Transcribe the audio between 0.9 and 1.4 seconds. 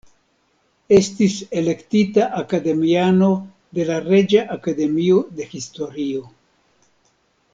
Estis